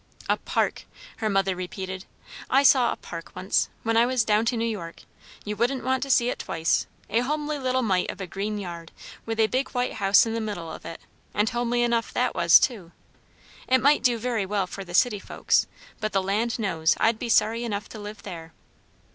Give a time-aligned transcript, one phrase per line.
[0.27, 0.85] "A park!"
[1.17, 2.05] her mother repeated.
[2.49, 5.03] "I saw a 'park' once, when I was down to New York;
[5.45, 6.87] you wouldn't want to see it twice.
[7.11, 8.91] A homely little mite of a green yard,
[9.27, 11.01] with a big white house in the middle of it;
[11.35, 12.91] and homely enough that was too.
[13.67, 15.67] It might do very well for the city folks;
[15.99, 18.53] but the land knows I'd be sorry enough to live there.